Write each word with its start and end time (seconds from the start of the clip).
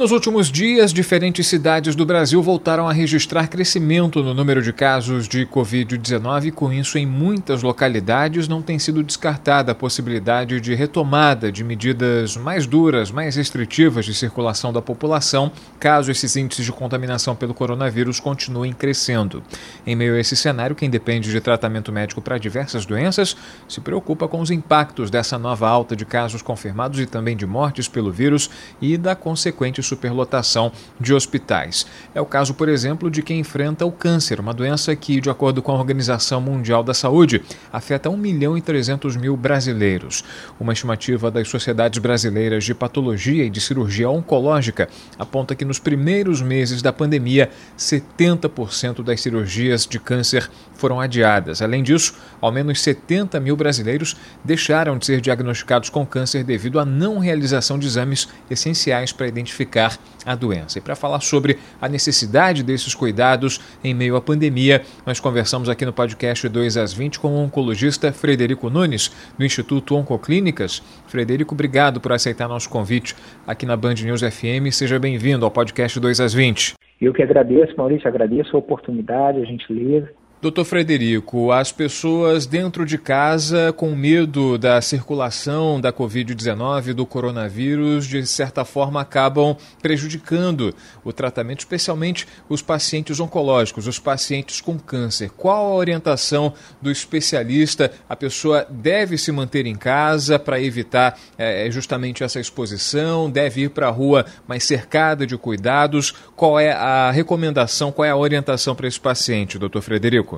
Nos 0.00 0.12
últimos 0.12 0.50
dias, 0.50 0.94
diferentes 0.94 1.46
cidades 1.46 1.94
do 1.94 2.06
Brasil 2.06 2.42
voltaram 2.42 2.88
a 2.88 2.92
registrar 2.92 3.48
crescimento 3.48 4.22
no 4.22 4.32
número 4.32 4.62
de 4.62 4.72
casos 4.72 5.28
de 5.28 5.44
Covid-19 5.44 6.46
e, 6.46 6.50
com 6.50 6.72
isso, 6.72 6.96
em 6.96 7.04
muitas 7.04 7.62
localidades 7.62 8.48
não 8.48 8.62
tem 8.62 8.78
sido 8.78 9.02
descartada 9.02 9.72
a 9.72 9.74
possibilidade 9.74 10.58
de 10.58 10.74
retomada 10.74 11.52
de 11.52 11.62
medidas 11.62 12.34
mais 12.34 12.66
duras, 12.66 13.10
mais 13.10 13.36
restritivas 13.36 14.06
de 14.06 14.14
circulação 14.14 14.72
da 14.72 14.80
população, 14.80 15.52
caso 15.78 16.10
esses 16.10 16.34
índices 16.34 16.64
de 16.64 16.72
contaminação 16.72 17.36
pelo 17.36 17.52
coronavírus 17.52 18.18
continuem 18.18 18.72
crescendo. 18.72 19.42
Em 19.86 19.94
meio 19.94 20.14
a 20.14 20.18
esse 20.18 20.34
cenário, 20.34 20.74
quem 20.74 20.88
depende 20.88 21.30
de 21.30 21.42
tratamento 21.42 21.92
médico 21.92 22.22
para 22.22 22.38
diversas 22.38 22.86
doenças 22.86 23.36
se 23.68 23.82
preocupa 23.82 24.26
com 24.26 24.40
os 24.40 24.50
impactos 24.50 25.10
dessa 25.10 25.38
nova 25.38 25.68
alta 25.68 25.94
de 25.94 26.06
casos 26.06 26.40
confirmados 26.40 26.98
e 27.00 27.04
também 27.04 27.36
de 27.36 27.44
mortes 27.44 27.86
pelo 27.86 28.10
vírus 28.10 28.48
e 28.80 28.96
da 28.96 29.14
consequente 29.14 29.89
superlotação 29.90 30.72
de 30.98 31.12
hospitais. 31.12 31.86
É 32.14 32.20
o 32.20 32.26
caso, 32.26 32.54
por 32.54 32.68
exemplo, 32.68 33.10
de 33.10 33.22
quem 33.22 33.40
enfrenta 33.40 33.84
o 33.84 33.92
câncer, 33.92 34.40
uma 34.40 34.54
doença 34.54 34.94
que, 34.96 35.20
de 35.20 35.28
acordo 35.28 35.60
com 35.60 35.72
a 35.72 35.74
Organização 35.74 36.40
Mundial 36.40 36.82
da 36.82 36.94
Saúde, 36.94 37.42
afeta 37.72 38.08
1 38.08 38.16
milhão 38.16 38.56
e 38.56 38.62
300 38.62 39.16
mil 39.16 39.36
brasileiros. 39.36 40.24
Uma 40.58 40.72
estimativa 40.72 41.30
das 41.30 41.48
sociedades 41.48 41.98
brasileiras 41.98 42.64
de 42.64 42.74
patologia 42.74 43.44
e 43.44 43.50
de 43.50 43.60
cirurgia 43.60 44.08
oncológica 44.08 44.88
aponta 45.18 45.54
que 45.54 45.64
nos 45.64 45.78
primeiros 45.78 46.40
meses 46.40 46.80
da 46.80 46.92
pandemia, 46.92 47.50
70% 47.76 49.02
das 49.02 49.20
cirurgias 49.20 49.86
de 49.86 49.98
câncer 49.98 50.48
foram 50.80 51.00
adiadas. 51.00 51.62
Além 51.62 51.82
disso, 51.82 52.18
ao 52.40 52.50
menos 52.50 52.80
70 52.82 53.38
mil 53.38 53.56
brasileiros 53.56 54.16
deixaram 54.44 54.98
de 54.98 55.06
ser 55.06 55.20
diagnosticados 55.20 55.90
com 55.90 56.04
câncer 56.06 56.42
devido 56.42 56.80
à 56.80 56.84
não 56.84 57.18
realização 57.18 57.78
de 57.78 57.86
exames 57.86 58.28
essenciais 58.50 59.12
para 59.12 59.28
identificar 59.28 59.98
a 60.24 60.34
doença. 60.34 60.78
E 60.78 60.80
para 60.80 60.96
falar 60.96 61.20
sobre 61.20 61.58
a 61.80 61.88
necessidade 61.88 62.62
desses 62.62 62.94
cuidados 62.94 63.60
em 63.84 63.94
meio 63.94 64.16
à 64.16 64.20
pandemia, 64.20 64.82
nós 65.06 65.20
conversamos 65.20 65.68
aqui 65.68 65.84
no 65.84 65.92
podcast 65.92 66.48
2 66.48 66.76
às 66.76 66.92
20 66.92 67.20
com 67.20 67.28
o 67.28 67.38
oncologista 67.38 68.12
Frederico 68.12 68.70
Nunes, 68.70 69.10
do 69.38 69.44
Instituto 69.44 69.94
Oncoclínicas. 69.94 70.82
Frederico, 71.06 71.54
obrigado 71.54 72.00
por 72.00 72.12
aceitar 72.12 72.48
nosso 72.48 72.68
convite 72.68 73.14
aqui 73.46 73.66
na 73.66 73.76
Band 73.76 73.94
News 74.02 74.22
FM. 74.22 74.72
Seja 74.72 74.98
bem-vindo 74.98 75.44
ao 75.44 75.50
podcast 75.50 76.00
2 76.00 76.20
às 76.20 76.32
20. 76.32 76.74
Eu 77.00 77.14
que 77.14 77.22
agradeço, 77.22 77.74
Maurício, 77.76 78.06
agradeço 78.06 78.54
a 78.54 78.58
oportunidade, 78.58 79.40
a 79.40 79.44
gentileza. 79.44 80.10
Doutor 80.42 80.64
Frederico, 80.64 81.52
as 81.52 81.70
pessoas 81.70 82.46
dentro 82.46 82.86
de 82.86 82.96
casa 82.96 83.74
com 83.74 83.94
medo 83.94 84.56
da 84.56 84.80
circulação 84.80 85.78
da 85.78 85.92
Covid-19, 85.92 86.94
do 86.94 87.04
coronavírus, 87.04 88.06
de 88.06 88.26
certa 88.26 88.64
forma 88.64 89.02
acabam 89.02 89.54
prejudicando 89.82 90.74
o 91.04 91.12
tratamento, 91.12 91.58
especialmente 91.58 92.26
os 92.48 92.62
pacientes 92.62 93.20
oncológicos, 93.20 93.86
os 93.86 93.98
pacientes 93.98 94.62
com 94.62 94.78
câncer. 94.78 95.28
Qual 95.36 95.72
a 95.72 95.74
orientação 95.74 96.54
do 96.80 96.90
especialista? 96.90 97.92
A 98.08 98.16
pessoa 98.16 98.66
deve 98.70 99.18
se 99.18 99.30
manter 99.30 99.66
em 99.66 99.74
casa 99.74 100.38
para 100.38 100.58
evitar 100.58 101.18
é, 101.36 101.70
justamente 101.70 102.24
essa 102.24 102.40
exposição? 102.40 103.30
Deve 103.30 103.64
ir 103.64 103.68
para 103.68 103.88
a 103.88 103.90
rua 103.90 104.24
mais 104.48 104.64
cercada 104.64 105.26
de 105.26 105.36
cuidados? 105.36 106.14
Qual 106.34 106.58
é 106.58 106.72
a 106.72 107.10
recomendação, 107.10 107.92
qual 107.92 108.06
é 108.06 108.10
a 108.10 108.16
orientação 108.16 108.74
para 108.74 108.88
esse 108.88 108.98
paciente, 108.98 109.58
doutor 109.58 109.82
Frederico? 109.82 110.29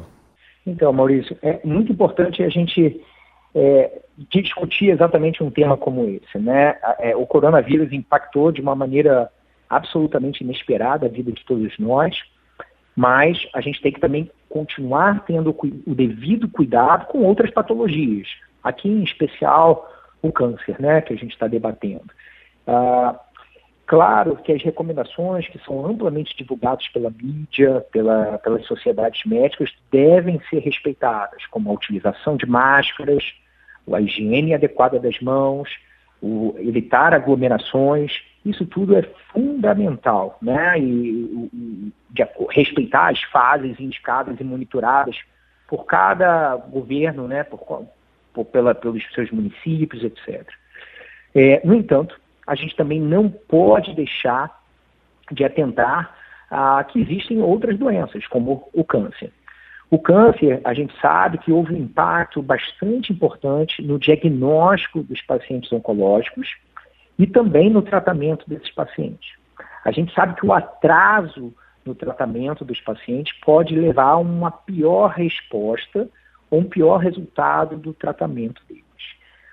Então, 0.66 0.92
Maurício, 0.92 1.36
é 1.42 1.60
muito 1.64 1.92
importante 1.92 2.42
a 2.42 2.48
gente 2.48 3.00
é, 3.54 4.02
discutir 4.30 4.90
exatamente 4.90 5.42
um 5.42 5.50
tema 5.50 5.76
como 5.76 6.04
esse. 6.08 6.38
Né? 6.38 6.76
É, 6.98 7.16
o 7.16 7.26
coronavírus 7.26 7.92
impactou 7.92 8.52
de 8.52 8.60
uma 8.60 8.74
maneira 8.74 9.30
absolutamente 9.68 10.44
inesperada 10.44 11.06
a 11.06 11.08
vida 11.08 11.32
de 11.32 11.44
todos 11.44 11.78
nós, 11.78 12.16
mas 12.94 13.46
a 13.54 13.60
gente 13.60 13.80
tem 13.80 13.92
que 13.92 14.00
também 14.00 14.30
continuar 14.48 15.24
tendo 15.24 15.56
o 15.86 15.94
devido 15.94 16.48
cuidado 16.48 17.06
com 17.06 17.22
outras 17.22 17.50
patologias. 17.50 18.28
Aqui, 18.62 18.88
em 18.88 19.02
especial, 19.02 19.90
o 20.20 20.30
câncer, 20.30 20.76
né, 20.78 21.00
que 21.00 21.12
a 21.12 21.16
gente 21.16 21.32
está 21.32 21.46
debatendo. 21.46 22.04
Ah, 22.66 23.18
Claro 23.86 24.36
que 24.36 24.52
as 24.52 24.62
recomendações 24.62 25.48
que 25.48 25.58
são 25.64 25.84
amplamente 25.84 26.36
divulgadas 26.36 26.86
pela 26.88 27.10
mídia, 27.10 27.84
pela, 27.92 28.38
pelas 28.38 28.64
sociedades 28.66 29.24
médicas, 29.24 29.70
devem 29.90 30.40
ser 30.48 30.60
respeitadas, 30.60 31.44
como 31.46 31.70
a 31.70 31.74
utilização 31.74 32.36
de 32.36 32.46
máscaras, 32.46 33.24
a 33.92 34.00
higiene 34.00 34.54
adequada 34.54 34.98
das 34.98 35.20
mãos, 35.20 35.68
o 36.22 36.54
evitar 36.58 37.12
aglomerações, 37.12 38.12
isso 38.46 38.64
tudo 38.64 38.96
é 38.96 39.02
fundamental, 39.32 40.38
né? 40.40 40.78
E, 40.78 41.50
e 41.52 41.92
de, 42.10 42.26
respeitar 42.50 43.10
as 43.10 43.20
fases 43.24 43.78
indicadas 43.80 44.38
e 44.38 44.44
monitoradas 44.44 45.16
por 45.66 45.84
cada 45.84 46.56
governo, 46.56 47.26
né? 47.26 47.42
Por, 47.42 47.86
por, 48.32 48.44
pela, 48.46 48.74
pelos 48.74 49.02
seus 49.12 49.30
municípios, 49.32 50.04
etc. 50.04 50.48
É, 51.34 51.60
no 51.64 51.74
entanto, 51.74 52.20
a 52.52 52.54
gente 52.54 52.76
também 52.76 53.00
não 53.00 53.30
pode 53.30 53.94
deixar 53.94 54.60
de 55.30 55.42
atentar 55.42 56.14
a 56.50 56.84
que 56.84 57.00
existem 57.00 57.40
outras 57.40 57.78
doenças, 57.78 58.26
como 58.26 58.68
o 58.74 58.84
câncer. 58.84 59.32
O 59.90 59.98
câncer, 59.98 60.60
a 60.62 60.74
gente 60.74 60.92
sabe 61.00 61.38
que 61.38 61.50
houve 61.50 61.72
um 61.72 61.78
impacto 61.78 62.42
bastante 62.42 63.10
importante 63.10 63.80
no 63.80 63.98
diagnóstico 63.98 65.02
dos 65.02 65.22
pacientes 65.22 65.72
oncológicos 65.72 66.46
e 67.18 67.26
também 67.26 67.70
no 67.70 67.80
tratamento 67.80 68.46
desses 68.46 68.70
pacientes. 68.70 69.32
A 69.82 69.90
gente 69.90 70.12
sabe 70.12 70.34
que 70.38 70.44
o 70.44 70.52
atraso 70.52 71.54
no 71.86 71.94
tratamento 71.94 72.66
dos 72.66 72.82
pacientes 72.82 73.34
pode 73.40 73.74
levar 73.74 74.10
a 74.10 74.18
uma 74.18 74.50
pior 74.50 75.08
resposta 75.08 76.06
ou 76.50 76.60
um 76.60 76.64
pior 76.64 76.98
resultado 76.98 77.78
do 77.78 77.94
tratamento 77.94 78.60
deles. 78.68 78.84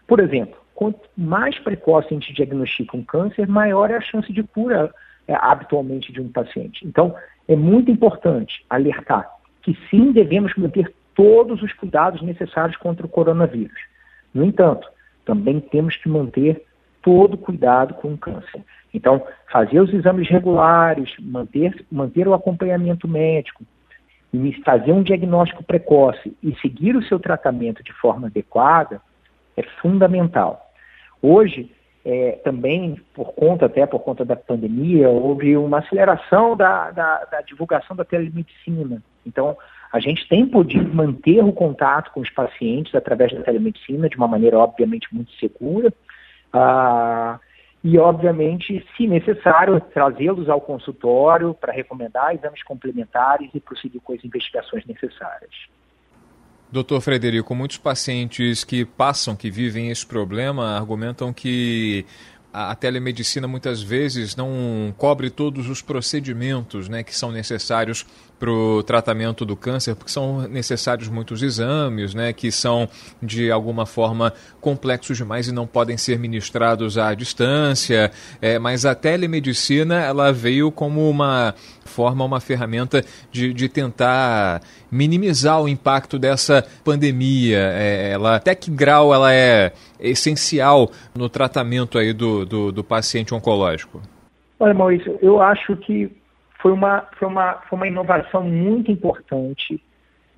Por 0.05 0.19
exemplo, 0.19 0.59
quanto 0.79 1.09
mais 1.17 1.59
precoce 1.59 2.07
a 2.07 2.13
gente 2.13 2.31
diagnostica 2.31 2.95
um 2.95 3.03
câncer, 3.03 3.45
maior 3.49 3.91
é 3.91 3.97
a 3.97 4.01
chance 4.01 4.31
de 4.31 4.41
cura 4.43 4.89
é, 5.27 5.35
habitualmente 5.35 6.09
de 6.13 6.21
um 6.21 6.31
paciente. 6.31 6.87
Então, 6.87 7.13
é 7.49 7.55
muito 7.57 7.91
importante 7.91 8.65
alertar 8.69 9.29
que 9.61 9.77
sim, 9.89 10.13
devemos 10.13 10.55
manter 10.55 10.95
todos 11.13 11.61
os 11.61 11.73
cuidados 11.73 12.21
necessários 12.21 12.77
contra 12.77 13.05
o 13.05 13.09
coronavírus. 13.09 13.77
No 14.33 14.41
entanto, 14.45 14.87
também 15.25 15.59
temos 15.59 15.97
que 15.97 16.07
manter 16.07 16.63
todo 17.01 17.37
cuidado 17.37 17.95
com 17.95 18.13
o 18.13 18.17
câncer. 18.17 18.63
Então, 18.93 19.21
fazer 19.51 19.81
os 19.81 19.93
exames 19.93 20.29
regulares, 20.29 21.13
manter, 21.19 21.85
manter 21.91 22.25
o 22.25 22.33
acompanhamento 22.33 23.05
médico, 23.05 23.65
fazer 24.63 24.93
um 24.93 25.03
diagnóstico 25.03 25.61
precoce 25.61 26.33
e 26.41 26.55
seguir 26.61 26.95
o 26.95 27.03
seu 27.03 27.19
tratamento 27.19 27.83
de 27.83 27.91
forma 27.91 28.27
adequada 28.27 29.01
é 29.57 29.63
fundamental. 29.81 30.68
Hoje, 31.21 31.71
é, 32.05 32.39
também, 32.43 32.99
por 33.13 33.33
conta, 33.33 33.65
até 33.65 33.85
por 33.85 33.99
conta 33.99 34.23
da 34.23 34.35
pandemia, 34.35 35.09
houve 35.09 35.55
uma 35.57 35.79
aceleração 35.79 36.55
da, 36.55 36.91
da, 36.91 37.25
da, 37.25 37.41
divulgação 37.41 37.95
da 37.95 38.05
telemedicina. 38.05 39.03
Então, 39.25 39.57
a 39.91 39.99
gente 39.99 40.27
tem 40.27 40.45
podido 40.45 40.93
manter 40.93 41.43
o 41.43 41.51
contato 41.51 42.11
com 42.11 42.21
os 42.21 42.29
pacientes 42.29 42.95
através 42.95 43.33
da 43.33 43.41
telemedicina 43.41 44.07
de 44.07 44.15
uma 44.15 44.27
maneira, 44.27 44.57
obviamente, 44.57 45.13
muito 45.13 45.31
segura. 45.33 45.91
Ah, 46.53 47.39
e, 47.83 47.97
obviamente, 47.97 48.85
se 48.95 49.07
necessário, 49.07 49.79
trazê-los 49.79 50.49
ao 50.49 50.59
consultório 50.59 51.53
para 51.53 51.71
recomendar 51.71 52.33
exames 52.33 52.61
complementares 52.63 53.49
e 53.53 53.59
prosseguir 53.59 54.01
com 54.01 54.13
as 54.13 54.23
investigações 54.23 54.85
necessárias. 54.85 55.51
Doutor 56.71 57.01
Frederico, 57.01 57.55
muitos 57.55 57.77
pacientes 57.77 58.63
que 58.63 58.85
passam, 58.85 59.35
que 59.35 59.49
vivem 59.49 59.89
esse 59.89 60.05
problema, 60.05 60.77
argumentam 60.77 61.33
que 61.33 62.05
a 62.53 62.75
telemedicina 62.75 63.47
muitas 63.47 63.81
vezes 63.81 64.35
não 64.35 64.93
cobre 64.95 65.31
todos 65.31 65.67
os 65.67 65.81
procedimentos 65.81 66.87
né, 66.87 67.03
que 67.03 67.15
são 67.15 67.31
necessários 67.31 68.05
para 68.39 68.49
o 68.49 68.81
tratamento 68.81 69.45
do 69.45 69.55
câncer, 69.55 69.95
porque 69.95 70.11
são 70.11 70.47
necessários 70.47 71.09
muitos 71.09 71.43
exames, 71.43 72.13
né, 72.13 72.31
que 72.31 72.51
são 72.51 72.87
de 73.21 73.51
alguma 73.51 73.85
forma 73.85 74.33
complexos 74.61 75.17
demais 75.17 75.47
e 75.47 75.53
não 75.53 75.67
podem 75.67 75.97
ser 75.97 76.17
ministrados 76.17 76.97
à 76.97 77.13
distância. 77.13 78.11
É, 78.41 78.57
mas 78.57 78.85
a 78.85 78.95
telemedicina 78.95 79.99
ela 79.99 80.31
veio 80.31 80.71
como 80.71 81.09
uma 81.09 81.53
forma, 81.83 82.23
uma 82.23 82.39
ferramenta 82.39 83.03
de, 83.31 83.53
de 83.53 83.67
tentar 83.67 84.61
minimizar 84.89 85.61
o 85.61 85.67
impacto 85.67 86.17
dessa 86.17 86.65
pandemia. 86.83 87.71
É, 87.73 88.11
ela, 88.13 88.37
até 88.37 88.55
que 88.55 88.71
grau 88.71 89.13
ela 89.13 89.33
é 89.33 89.73
essencial 89.99 90.89
no 91.13 91.27
tratamento 91.27 91.97
aí 91.97 92.13
do, 92.13 92.45
do, 92.45 92.71
do 92.71 92.83
paciente 92.83 93.33
oncológico? 93.35 94.01
Olha, 94.59 94.73
Maurício, 94.73 95.17
eu 95.21 95.41
acho 95.41 95.75
que 95.77 96.09
foi 96.59 96.71
uma, 96.71 97.07
foi 97.17 97.27
uma, 97.27 97.53
foi 97.69 97.77
uma 97.77 97.87
inovação 97.87 98.43
muito 98.43 98.91
importante 98.91 99.81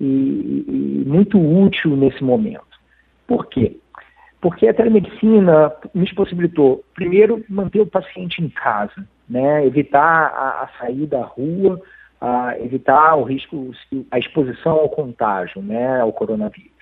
e, 0.00 0.64
e 0.66 1.04
muito 1.06 1.38
útil 1.38 1.96
nesse 1.96 2.22
momento. 2.22 2.64
Por 3.26 3.46
quê? 3.46 3.76
Porque 4.40 4.66
a 4.66 4.74
telemedicina 4.74 5.72
nos 5.94 6.12
possibilitou, 6.12 6.84
primeiro, 6.94 7.44
manter 7.48 7.80
o 7.80 7.86
paciente 7.86 8.42
em 8.42 8.48
casa, 8.48 9.06
né? 9.28 9.64
evitar 9.64 10.00
a, 10.00 10.64
a 10.64 10.68
saída 10.78 11.20
à 11.20 11.24
rua, 11.24 11.80
a 12.20 12.58
evitar 12.58 13.14
o 13.16 13.22
risco, 13.22 13.70
a 14.10 14.18
exposição 14.18 14.72
ao 14.72 14.88
contágio, 14.88 15.62
né? 15.62 16.00
ao 16.00 16.12
coronavírus. 16.12 16.72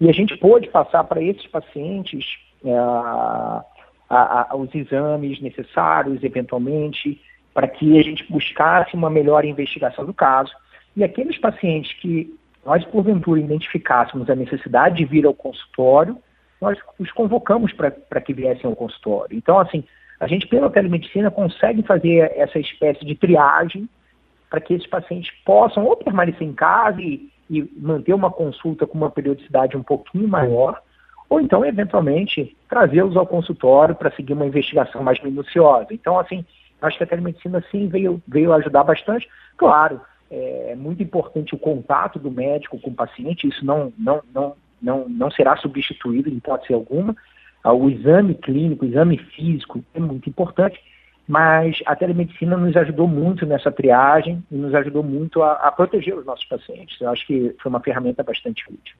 E 0.00 0.08
a 0.08 0.12
gente 0.12 0.36
pôde 0.36 0.68
passar 0.68 1.04
para 1.04 1.22
esses 1.22 1.46
pacientes 1.46 2.38
é, 2.64 2.74
a, 2.74 3.64
a, 4.10 4.56
os 4.56 4.74
exames 4.74 5.40
necessários, 5.40 6.22
eventualmente, 6.22 7.20
para 7.54 7.68
que 7.68 7.96
a 7.98 8.02
gente 8.02 8.30
buscasse 8.30 8.94
uma 8.94 9.08
melhor 9.08 9.44
investigação 9.44 10.04
do 10.04 10.12
caso. 10.12 10.52
E 10.96 11.04
aqueles 11.04 11.38
pacientes 11.38 11.92
que 11.94 12.34
nós, 12.66 12.84
porventura, 12.84 13.40
identificássemos 13.40 14.28
a 14.28 14.34
necessidade 14.34 14.96
de 14.96 15.04
vir 15.04 15.24
ao 15.24 15.34
consultório, 15.34 16.18
nós 16.60 16.78
os 16.98 17.12
convocamos 17.12 17.72
para 17.72 18.20
que 18.20 18.32
viessem 18.32 18.66
ao 18.68 18.74
consultório. 18.74 19.36
Então, 19.36 19.58
assim, 19.58 19.84
a 20.18 20.26
gente, 20.26 20.46
pela 20.46 20.70
telemedicina, 20.70 21.30
consegue 21.30 21.82
fazer 21.82 22.32
essa 22.36 22.58
espécie 22.58 23.04
de 23.04 23.14
triagem 23.14 23.88
para 24.48 24.60
que 24.60 24.74
esses 24.74 24.86
pacientes 24.86 25.30
possam 25.44 25.84
ou 25.84 25.96
permanecer 25.96 26.46
em 26.46 26.52
casa 26.52 27.00
e, 27.00 27.28
e 27.50 27.62
manter 27.76 28.14
uma 28.14 28.30
consulta 28.30 28.86
com 28.86 28.96
uma 28.96 29.10
periodicidade 29.10 29.76
um 29.76 29.82
pouquinho 29.82 30.28
maior, 30.28 30.80
ou 31.28 31.40
então, 31.40 31.64
eventualmente, 31.64 32.56
trazê-los 32.68 33.16
ao 33.16 33.26
consultório 33.26 33.94
para 33.94 34.12
seguir 34.12 34.32
uma 34.32 34.46
investigação 34.46 35.02
mais 35.02 35.20
minuciosa. 35.22 35.88
Então, 35.90 36.18
assim, 36.18 36.44
acho 36.82 36.98
que 36.98 37.04
a 37.04 37.06
telemedicina, 37.06 37.64
sim, 37.70 37.88
veio, 37.88 38.22
veio 38.26 38.52
ajudar 38.52 38.84
bastante. 38.84 39.28
Claro, 39.56 40.00
é 40.30 40.74
muito 40.74 41.02
importante 41.02 41.54
o 41.54 41.58
contato 41.58 42.18
do 42.18 42.30
médico 42.30 42.78
com 42.78 42.90
o 42.90 42.94
paciente, 42.94 43.48
isso 43.48 43.64
não, 43.64 43.92
não, 43.96 44.20
não, 44.32 44.56
não, 44.82 45.08
não 45.08 45.30
será 45.30 45.56
substituído 45.56 46.28
em 46.28 46.36
hipótese 46.36 46.74
alguma. 46.74 47.16
Ah, 47.62 47.72
o 47.72 47.88
exame 47.88 48.34
clínico, 48.34 48.84
o 48.84 48.88
exame 48.88 49.16
físico 49.16 49.82
é 49.94 50.00
muito 50.00 50.28
importante, 50.28 50.78
mas 51.26 51.80
a 51.86 51.96
telemedicina 51.96 52.56
nos 52.56 52.76
ajudou 52.76 53.08
muito 53.08 53.46
nessa 53.46 53.72
triagem 53.72 54.44
e 54.50 54.56
nos 54.56 54.74
ajudou 54.74 55.02
muito 55.02 55.42
a, 55.42 55.52
a 55.52 55.72
proteger 55.72 56.14
os 56.14 56.26
nossos 56.26 56.44
pacientes. 56.44 57.00
Eu 57.00 57.10
acho 57.10 57.26
que 57.26 57.54
foi 57.62 57.70
uma 57.70 57.80
ferramenta 57.80 58.22
bastante 58.22 58.62
útil. 58.68 58.96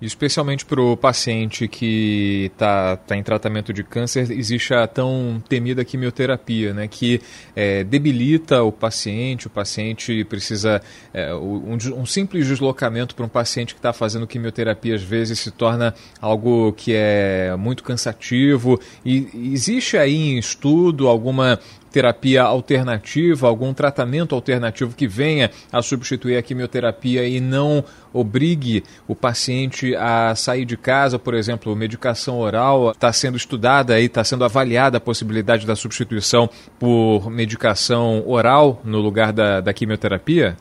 Especialmente 0.00 0.64
para 0.64 0.80
o 0.80 0.96
paciente 0.96 1.68
que 1.68 2.50
está 2.52 2.96
tá 2.96 3.16
em 3.16 3.22
tratamento 3.22 3.72
de 3.72 3.84
câncer, 3.84 4.30
existe 4.30 4.72
a 4.72 4.86
tão 4.86 5.42
temida 5.46 5.84
quimioterapia, 5.84 6.72
né, 6.72 6.88
que 6.88 7.20
é, 7.54 7.84
debilita 7.84 8.62
o 8.62 8.72
paciente, 8.72 9.46
o 9.46 9.50
paciente 9.50 10.24
precisa. 10.24 10.80
É, 11.12 11.34
um, 11.34 11.76
um, 11.96 12.06
simples 12.06 12.46
deslocamento 12.46 13.14
para 13.14 13.26
um 13.26 13.28
paciente 13.28 13.74
que 13.74 13.78
está 13.78 13.92
fazendo 13.92 14.26
quimioterapia 14.26 14.94
às 14.94 15.02
vezes 15.02 15.38
se 15.38 15.50
torna 15.50 15.94
algo 16.20 16.72
que 16.72 16.92
é 16.94 17.54
muito 17.58 17.82
cansativo. 17.82 18.80
E 19.04 19.28
existe 19.52 19.96
aí 19.96 20.14
em 20.14 20.38
estudo 20.38 21.08
alguma 21.08 21.58
terapia 21.90 22.42
alternativa, 22.42 23.46
algum 23.46 23.74
tratamento 23.74 24.34
alternativo 24.34 24.94
que 24.94 25.06
venha 25.06 25.50
a 25.72 25.82
substituir 25.82 26.36
a 26.36 26.42
quimioterapia 26.42 27.26
e 27.26 27.40
não 27.40 27.84
obrigue 28.12 28.82
o 29.06 29.14
paciente 29.14 29.94
a 29.96 30.34
sair 30.34 30.64
de 30.64 30.76
casa, 30.76 31.18
por 31.18 31.34
exemplo, 31.34 31.74
medicação 31.76 32.38
oral, 32.38 32.90
está 32.90 33.12
sendo 33.12 33.36
estudada 33.36 34.00
e 34.00 34.06
está 34.06 34.24
sendo 34.24 34.44
avaliada 34.44 34.98
a 34.98 35.00
possibilidade 35.00 35.66
da 35.66 35.76
substituição 35.76 36.48
por 36.78 37.30
medicação 37.30 38.22
oral 38.26 38.80
no 38.84 38.98
lugar 38.98 39.32
da, 39.32 39.60
da 39.60 39.72
quimioterapia? 39.72 40.56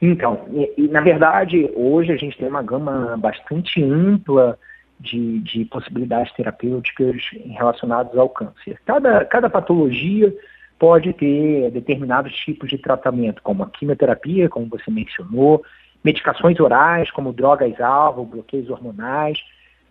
Então, 0.00 0.46
e, 0.52 0.84
e, 0.84 0.88
na 0.88 1.00
verdade, 1.00 1.70
hoje 1.76 2.12
a 2.12 2.16
gente 2.16 2.36
tem 2.36 2.48
uma 2.48 2.62
gama 2.62 3.16
bastante 3.16 3.82
ampla 3.84 4.58
de, 5.02 5.40
de 5.40 5.64
possibilidades 5.64 6.32
terapêuticas 6.32 7.16
relacionadas 7.44 8.16
ao 8.16 8.28
câncer. 8.28 8.80
Cada, 8.86 9.24
cada 9.24 9.50
patologia 9.50 10.32
pode 10.78 11.12
ter 11.12 11.70
determinados 11.70 12.34
tipos 12.34 12.70
de 12.70 12.78
tratamento, 12.78 13.42
como 13.42 13.62
a 13.62 13.70
quimioterapia, 13.70 14.48
como 14.48 14.66
você 14.66 14.90
mencionou, 14.90 15.62
medicações 16.02 16.58
orais, 16.58 17.10
como 17.10 17.32
drogas-alvo, 17.32 18.24
bloqueios 18.24 18.70
hormonais, 18.70 19.38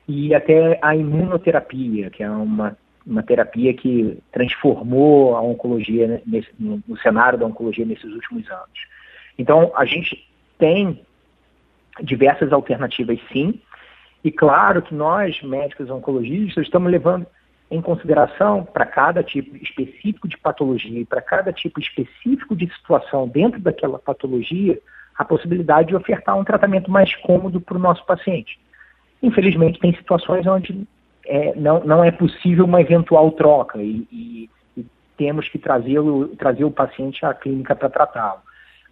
e 0.08 0.34
até 0.34 0.80
a 0.82 0.96
imunoterapia, 0.96 2.10
que 2.10 2.24
é 2.24 2.30
uma, 2.30 2.78
uma 3.06 3.24
terapia 3.24 3.74
que 3.74 4.18
transformou 4.32 5.36
a 5.36 5.42
oncologia 5.42 6.22
nesse, 6.26 6.50
no, 6.60 6.82
no 6.88 6.98
cenário 6.98 7.40
da 7.40 7.46
oncologia 7.46 7.86
nesses 7.86 8.12
últimos 8.12 8.50
anos. 8.50 8.88
Então, 9.38 9.72
a 9.76 9.86
gente 9.86 10.28
tem 10.58 11.02
diversas 12.02 12.52
alternativas, 12.52 13.20
sim, 13.32 13.62
e 14.24 14.32
claro 14.32 14.82
que 14.82 14.94
nós, 14.94 15.42
médicos 15.42 15.90
oncologistas, 15.90 16.66
estamos 16.66 16.92
levando 16.92 17.26
em 17.72 17.82
consideração 17.82 18.66
para 18.66 18.86
cada 18.86 19.24
tipo 19.24 19.56
específico 19.56 20.28
de 20.28 20.38
patologia 20.38 21.00
e 21.00 21.06
para 21.06 21.22
cada 21.22 21.54
tipo 21.54 21.80
específico 21.80 22.56
de 22.56 22.72
situação 22.76 23.28
dentro 23.28 23.60
daquela 23.60 23.98
patologia, 23.98 24.78
a 25.18 25.24
possibilidade 25.24 25.88
de 25.88 25.96
ofertar 25.96 26.38
um 26.38 26.44
tratamento 26.44 26.92
mais 26.92 27.16
cômodo 27.18 27.62
para 27.62 27.78
o 27.78 27.80
nosso 27.80 28.06
paciente. 28.06 28.60
Infelizmente, 29.24 29.80
tem 29.80 29.96
situações 29.96 30.46
onde 30.46 30.86
é, 31.26 31.56
não, 31.56 31.84
não 31.84 32.04
é 32.04 32.12
possível 32.12 32.66
uma 32.66 32.82
eventual 32.82 33.32
troca 33.32 33.78
e, 33.82 34.08
e, 34.12 34.50
e 34.76 34.86
temos 35.18 35.48
que 35.48 35.58
trazê-lo, 35.58 36.28
trazer 36.36 36.66
o 36.66 36.72
paciente 36.72 37.26
à 37.26 37.34
clínica 37.34 37.76
para 37.76 37.90
tratá-lo. 37.90 38.42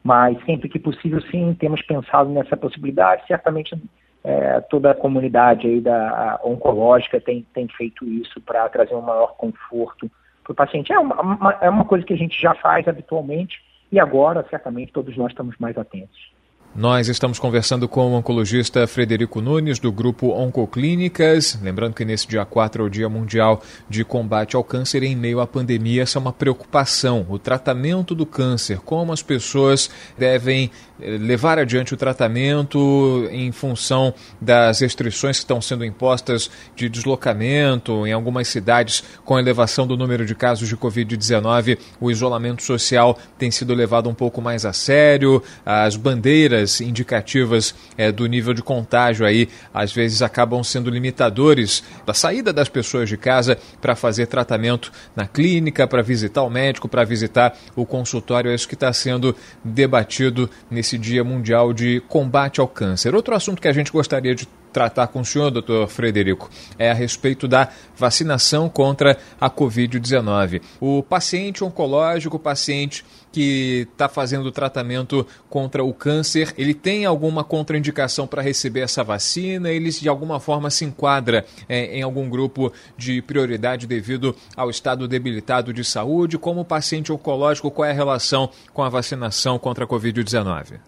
Mas 0.03 0.41
sempre 0.45 0.69
que 0.69 0.79
possível, 0.79 1.21
sim, 1.23 1.55
temos 1.59 1.81
pensado 1.81 2.29
nessa 2.29 2.55
possibilidade. 2.55 3.27
Certamente 3.27 3.75
é, 4.23 4.59
toda 4.61 4.91
a 4.91 4.95
comunidade 4.95 5.67
aí 5.67 5.79
da 5.79 6.39
oncológica 6.43 7.19
tem, 7.21 7.45
tem 7.53 7.67
feito 7.67 8.05
isso 8.05 8.41
para 8.41 8.67
trazer 8.69 8.95
um 8.95 9.01
maior 9.01 9.35
conforto 9.35 10.09
para 10.43 10.51
o 10.51 10.55
paciente. 10.55 10.91
É 10.91 10.99
uma, 10.99 11.21
uma, 11.21 11.57
é 11.61 11.69
uma 11.69 11.85
coisa 11.85 12.05
que 12.05 12.13
a 12.13 12.17
gente 12.17 12.39
já 12.39 12.53
faz 12.55 12.87
habitualmente 12.87 13.61
e 13.91 13.99
agora, 13.99 14.45
certamente, 14.49 14.91
todos 14.91 15.15
nós 15.17 15.31
estamos 15.31 15.55
mais 15.57 15.77
atentos. 15.77 16.31
Nós 16.75 17.09
estamos 17.09 17.39
conversando 17.39 17.87
com 17.87 18.11
o 18.11 18.13
oncologista 18.13 18.85
Frederico 18.85 19.41
Nunes, 19.41 19.79
do 19.79 19.91
grupo 19.91 20.29
Oncoclínicas. 20.29 21.57
Lembrando 21.63 21.95
que 21.95 22.05
nesse 22.05 22.27
dia 22.27 22.45
4 22.45 22.83
é 22.83 22.85
o 22.85 22.89
Dia 22.89 23.09
Mundial 23.09 23.63
de 23.89 24.05
Combate 24.05 24.55
ao 24.55 24.63
Câncer 24.63 25.01
em 25.01 25.15
meio 25.15 25.39
à 25.39 25.47
pandemia. 25.47 26.03
Essa 26.03 26.19
é 26.19 26.21
uma 26.21 26.31
preocupação. 26.31 27.25
O 27.27 27.39
tratamento 27.39 28.13
do 28.13 28.25
câncer, 28.25 28.79
como 28.85 29.11
as 29.11 29.23
pessoas 29.23 29.89
devem 30.15 30.69
eh, 31.01 31.17
levar 31.19 31.57
adiante 31.57 31.95
o 31.95 31.97
tratamento 31.97 33.27
em 33.31 33.51
função 33.51 34.13
das 34.39 34.79
restrições 34.79 35.37
que 35.37 35.43
estão 35.43 35.59
sendo 35.59 35.83
impostas 35.83 36.51
de 36.75 36.87
deslocamento 36.87 38.05
em 38.05 38.13
algumas 38.13 38.47
cidades 38.47 39.03
com 39.25 39.35
a 39.35 39.41
elevação 39.41 39.87
do 39.87 39.97
número 39.97 40.23
de 40.23 40.35
casos 40.35 40.69
de 40.69 40.77
Covid-19. 40.77 41.79
O 41.99 42.11
isolamento 42.11 42.61
social 42.61 43.17
tem 43.39 43.49
sido 43.49 43.73
levado 43.73 44.07
um 44.07 44.13
pouco 44.13 44.39
mais 44.39 44.65
a 44.65 44.71
sério. 44.71 45.41
As 45.65 45.95
bandeiras 45.95 46.58
indicativas 46.81 47.75
é, 47.97 48.11
do 48.11 48.25
nível 48.25 48.53
de 48.53 48.61
contágio 48.61 49.25
aí, 49.25 49.49
às 49.73 49.91
vezes 49.91 50.21
acabam 50.21 50.63
sendo 50.63 50.89
limitadores 50.89 51.83
da 52.05 52.13
saída 52.13 52.51
das 52.51 52.69
pessoas 52.69 53.09
de 53.09 53.17
casa 53.17 53.57
para 53.81 53.95
fazer 53.95 54.27
tratamento 54.27 54.91
na 55.15 55.27
clínica, 55.27 55.87
para 55.87 56.01
visitar 56.01 56.43
o 56.43 56.49
médico, 56.49 56.87
para 56.87 57.03
visitar 57.03 57.57
o 57.75 57.85
consultório. 57.85 58.51
É 58.51 58.55
isso 58.55 58.67
que 58.67 58.73
está 58.73 58.91
sendo 58.91 59.35
debatido 59.63 60.49
nesse 60.69 60.97
Dia 60.97 61.23
Mundial 61.23 61.73
de 61.73 62.01
Combate 62.07 62.59
ao 62.59 62.67
Câncer. 62.67 63.15
Outro 63.15 63.35
assunto 63.35 63.61
que 63.61 63.67
a 63.67 63.73
gente 63.73 63.91
gostaria 63.91 64.35
de 64.35 64.47
tratar 64.71 65.07
com 65.07 65.21
o 65.21 65.25
senhor, 65.25 65.51
doutor 65.51 65.87
Frederico, 65.87 66.49
é 66.77 66.89
a 66.91 66.93
respeito 66.93 67.47
da 67.47 67.69
vacinação 67.97 68.69
contra 68.69 69.17
a 69.39 69.49
Covid-19. 69.49 70.61
O 70.79 71.03
paciente 71.03 71.63
oncológico, 71.63 72.37
o 72.37 72.39
paciente 72.39 73.05
que 73.31 73.87
está 73.91 74.09
fazendo 74.09 74.51
tratamento 74.51 75.25
contra 75.49 75.83
o 75.83 75.93
câncer, 75.93 76.53
ele 76.57 76.73
tem 76.73 77.05
alguma 77.05 77.43
contraindicação 77.43 78.25
para 78.25 78.41
receber 78.41 78.81
essa 78.81 79.03
vacina? 79.03 79.69
Ele 79.69 79.89
de 79.89 80.09
alguma 80.09 80.39
forma 80.39 80.69
se 80.69 80.85
enquadra 80.85 81.45
é, 81.67 81.97
em 81.97 82.01
algum 82.01 82.29
grupo 82.29 82.71
de 82.97 83.21
prioridade 83.21 83.87
devido 83.87 84.35
ao 84.55 84.69
estado 84.69 85.07
debilitado 85.07 85.73
de 85.73 85.83
saúde? 85.83 86.37
Como 86.37 86.65
paciente 86.65 87.11
oncológico, 87.11 87.71
qual 87.71 87.85
é 87.85 87.91
a 87.91 87.93
relação 87.93 88.49
com 88.73 88.83
a 88.83 88.89
vacinação 88.89 89.59
contra 89.59 89.85
a 89.85 89.87
Covid-19? 89.87 90.79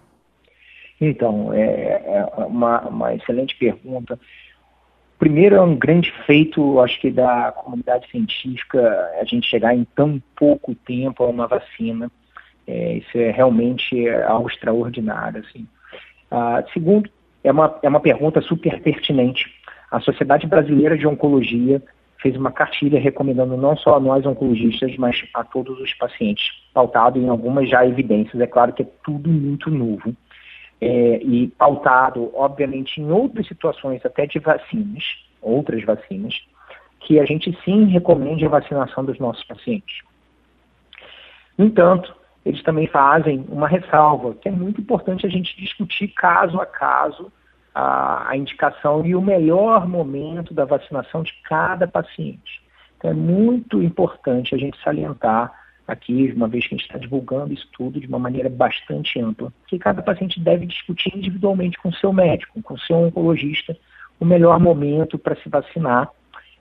Então, 1.01 1.51
é, 1.51 1.99
é 2.05 2.45
uma, 2.45 2.81
uma 2.81 3.15
excelente 3.15 3.55
pergunta. 3.55 4.19
Primeiro, 5.17 5.55
é 5.55 5.61
um 5.61 5.75
grande 5.75 6.11
feito, 6.25 6.79
acho 6.79 6.99
que, 7.01 7.09
da 7.09 7.51
comunidade 7.51 8.07
científica, 8.09 8.79
a 9.19 9.25
gente 9.25 9.47
chegar 9.47 9.75
em 9.75 9.83
tão 9.95 10.21
pouco 10.35 10.75
tempo 10.75 11.23
a 11.23 11.27
uma 11.27 11.47
vacina. 11.47 12.11
É, 12.67 12.93
isso 12.93 13.17
é 13.17 13.31
realmente 13.31 14.07
algo 14.09 14.47
extraordinário. 14.47 15.43
Assim. 15.43 15.67
Ah, 16.29 16.63
segundo, 16.71 17.09
é 17.43 17.51
uma, 17.51 17.79
é 17.81 17.89
uma 17.89 17.99
pergunta 17.99 18.39
super 18.41 18.79
pertinente. 18.81 19.51
A 19.89 19.99
Sociedade 19.99 20.45
Brasileira 20.45 20.95
de 20.95 21.07
Oncologia 21.07 21.81
fez 22.21 22.35
uma 22.35 22.51
cartilha 22.51 22.99
recomendando 22.99 23.57
não 23.57 23.75
só 23.75 23.95
a 23.95 23.99
nós 23.99 24.25
oncologistas, 24.25 24.95
mas 24.97 25.23
a 25.33 25.43
todos 25.43 25.79
os 25.79 25.93
pacientes, 25.95 26.45
pautado 26.73 27.19
em 27.19 27.27
algumas 27.27 27.67
já 27.67 27.85
evidências. 27.85 28.39
É 28.39 28.45
claro 28.45 28.71
que 28.73 28.83
é 28.83 28.87
tudo 29.03 29.29
muito 29.29 29.71
novo. 29.71 30.15
É, 30.83 31.17
e 31.23 31.47
pautado, 31.49 32.31
obviamente, 32.33 32.99
em 32.99 33.11
outras 33.11 33.47
situações, 33.47 34.03
até 34.03 34.25
de 34.25 34.39
vacinas, 34.39 35.03
outras 35.39 35.83
vacinas, 35.83 36.33
que 37.01 37.19
a 37.19 37.25
gente 37.25 37.55
sim 37.63 37.85
recomende 37.85 38.45
a 38.45 38.49
vacinação 38.49 39.05
dos 39.05 39.19
nossos 39.19 39.43
pacientes. 39.43 39.99
No 41.55 41.65
entanto, 41.65 42.15
eles 42.43 42.63
também 42.63 42.87
fazem 42.87 43.45
uma 43.47 43.67
ressalva, 43.67 44.33
que 44.33 44.49
é 44.49 44.51
muito 44.51 44.81
importante 44.81 45.25
a 45.25 45.29
gente 45.29 45.55
discutir 45.55 46.07
caso 46.07 46.59
a 46.59 46.65
caso 46.65 47.31
a, 47.73 48.29
a 48.29 48.37
indicação 48.37 49.05
e 49.05 49.15
o 49.15 49.21
melhor 49.21 49.87
momento 49.87 50.53
da 50.53 50.65
vacinação 50.65 51.23
de 51.23 51.33
cada 51.43 51.87
paciente. 51.87 52.61
Então 52.97 53.11
é 53.11 53.13
muito 53.13 53.81
importante 53.81 54.53
a 54.53 54.57
gente 54.57 54.81
salientar 54.83 55.51
aqui, 55.91 56.31
uma 56.35 56.47
vez 56.47 56.67
que 56.67 56.73
a 56.73 56.77
gente 56.77 56.87
está 56.87 56.97
divulgando 56.97 57.53
isso 57.53 57.67
tudo 57.73 57.99
de 57.99 58.07
uma 58.07 58.19
maneira 58.19 58.49
bastante 58.49 59.19
ampla, 59.19 59.51
que 59.67 59.77
cada 59.77 60.01
paciente 60.01 60.39
deve 60.39 60.65
discutir 60.65 61.15
individualmente 61.15 61.77
com 61.77 61.91
seu 61.91 62.13
médico, 62.13 62.61
com 62.61 62.77
seu 62.77 62.97
oncologista, 62.97 63.77
o 64.19 64.25
melhor 64.25 64.59
momento 64.59 65.17
para 65.17 65.35
se 65.35 65.49
vacinar, 65.49 66.09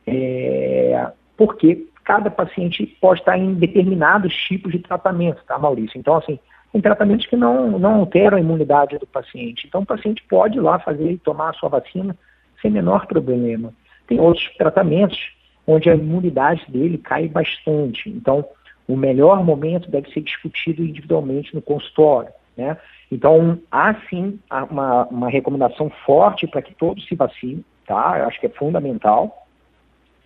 é, 0.07 1.11
porque 1.37 1.87
cada 2.05 2.31
paciente 2.31 2.87
pode 3.01 3.21
estar 3.21 3.39
em 3.39 3.55
determinados 3.55 4.35
tipos 4.35 4.73
de 4.73 4.79
tratamento, 4.79 5.43
tá, 5.47 5.59
Maurício? 5.59 5.99
Então, 5.99 6.17
assim, 6.17 6.39
tem 6.73 6.81
tratamentos 6.81 7.27
que 7.27 7.37
não, 7.37 7.79
não 7.79 7.97
alteram 7.97 8.37
a 8.37 8.41
imunidade 8.41 8.99
do 8.99 9.07
paciente. 9.07 9.67
Então, 9.67 9.83
o 9.83 9.87
paciente 9.87 10.23
pode 10.29 10.57
ir 10.57 10.61
lá 10.61 10.79
fazer 10.79 11.13
e 11.13 11.19
tomar 11.19 11.51
a 11.51 11.53
sua 11.55 11.69
vacina 11.69 12.17
sem 12.61 12.71
menor 12.71 13.07
problema. 13.07 13.73
Tem 14.07 14.19
outros 14.19 14.49
tratamentos 14.57 15.19
onde 15.67 15.89
a 15.89 15.95
imunidade 15.95 16.65
dele 16.69 16.99
cai 16.99 17.29
bastante. 17.29 18.09
Então, 18.09 18.45
o 18.93 18.97
melhor 18.97 19.45
momento 19.45 19.91
deve 19.91 20.11
ser 20.11 20.21
discutido 20.21 20.83
individualmente 20.83 21.55
no 21.55 21.63
consultório. 21.63 22.33
Né? 22.57 22.77
Então, 23.11 23.59
há 23.71 23.95
sim 24.09 24.39
uma, 24.71 25.07
uma 25.07 25.31
recomendação 25.31 25.91
forte 26.05 26.47
para 26.47 26.63
que 26.63 26.75
todos 26.75 27.07
se 27.07 27.15
vacinem, 27.15 27.65
tá? 27.87 28.19
Eu 28.19 28.27
acho 28.27 28.41
que 28.41 28.47
é 28.47 28.51
fundamental, 28.51 29.47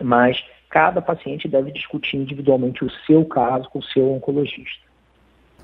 mas 0.01 0.43
cada 0.69 1.01
paciente 1.01 1.47
deve 1.47 1.71
discutir 1.71 2.17
individualmente 2.17 2.83
o 2.83 2.91
seu 3.05 3.23
caso 3.25 3.69
com 3.69 3.79
o 3.79 3.83
seu 3.83 4.11
oncologista. 4.11 4.84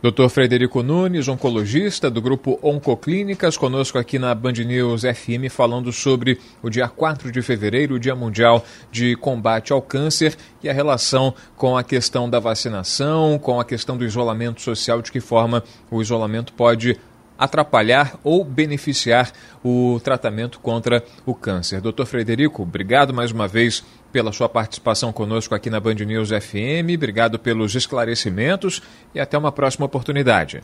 Dr. 0.02 0.30
Frederico 0.30 0.82
Nunes, 0.82 1.28
oncologista 1.28 2.10
do 2.10 2.20
grupo 2.20 2.58
Oncoclínicas, 2.64 3.56
conosco 3.56 4.00
aqui 4.00 4.18
na 4.18 4.34
Band 4.34 4.54
News 4.54 5.04
FM, 5.04 5.48
falando 5.52 5.92
sobre 5.92 6.40
o 6.64 6.72
dia 6.72 6.88
4 6.88 7.32
de 7.32 7.40
fevereiro, 7.44 7.94
o 7.94 8.00
Dia 8.00 8.16
Mundial 8.16 8.66
de 8.92 9.16
Combate 9.16 9.72
ao 9.72 9.80
Câncer 9.80 10.36
e 10.64 10.68
a 10.68 10.74
relação 10.74 11.36
com 11.56 11.78
a 11.78 11.84
questão 11.84 12.28
da 12.28 12.40
vacinação, 12.40 13.38
com 13.38 13.60
a 13.60 13.64
questão 13.64 13.96
do 13.96 14.04
isolamento 14.04 14.60
social, 14.60 15.04
de 15.04 15.12
que 15.12 15.20
forma 15.20 15.64
o 15.92 16.02
isolamento 16.02 16.52
pode 16.54 16.98
atrapalhar 17.42 18.20
ou 18.24 18.46
beneficiar 18.46 19.32
o 19.66 20.00
tratamento 20.04 20.60
contra 20.60 21.04
o 21.26 21.34
câncer. 21.34 21.82
Doutor 21.82 22.06
Frederico, 22.06 22.62
obrigado 22.62 23.12
mais 23.12 23.32
uma 23.32 23.48
vez 23.48 23.82
pela 24.14 24.32
sua 24.32 24.48
participação 24.48 25.12
conosco 25.12 25.56
aqui 25.56 25.68
na 25.68 25.80
Band 25.80 25.96
News 26.06 26.30
FM, 26.30 26.94
obrigado 26.96 27.40
pelos 27.40 27.74
esclarecimentos 27.74 28.84
e 29.16 29.20
até 29.20 29.38
uma 29.38 29.52
próxima 29.52 29.88
oportunidade. 29.88 30.62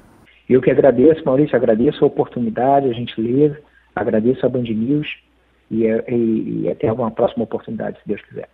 Eu 0.48 0.62
que 0.62 0.70
agradeço, 0.70 1.24
Maurício, 1.26 1.56
agradeço 1.56 2.04
a 2.04 2.08
oportunidade, 2.08 2.88
a 2.88 2.94
gentileza, 2.94 3.58
agradeço 3.96 4.46
a 4.46 4.50
Band 4.50 4.64
News 4.64 5.08
e, 5.72 5.84
e, 5.84 6.62
e 6.62 6.70
até 6.70 6.92
uma 6.92 7.10
próxima 7.10 7.44
oportunidade, 7.44 7.98
se 7.98 8.08
Deus 8.08 8.22
quiser. 8.22 8.48